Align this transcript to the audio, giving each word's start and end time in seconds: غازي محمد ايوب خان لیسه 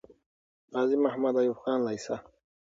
غازي 0.73 0.97
محمد 1.05 1.33
ايوب 1.37 1.57
خان 1.63 1.79
لیسه 1.87 2.15